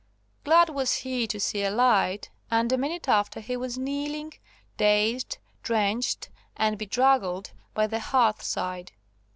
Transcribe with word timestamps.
Glad 0.43 0.69
was 0.71 0.95
he 1.05 1.27
to 1.27 1.39
see 1.39 1.61
a 1.63 1.69
light, 1.69 2.31
and 2.49 2.71
a 2.71 2.75
minute 2.79 3.07
after 3.07 3.39
he 3.39 3.55
was 3.55 3.77
kneeling, 3.77 4.33
dazed, 4.75 5.37
drenched, 5.61 6.29
and 6.57 6.75
bedraggled 6.79 7.51
by 7.75 7.85
the 7.85 7.99
hearth 7.99 8.41
side. 8.41 8.93